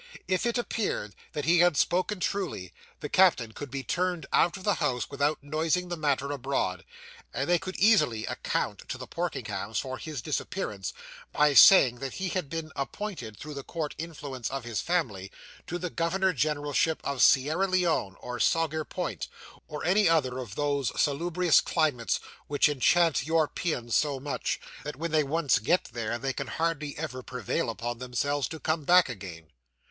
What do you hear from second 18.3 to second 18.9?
Saugur